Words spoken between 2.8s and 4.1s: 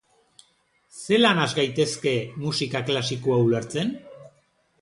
klasikoa ulertzen?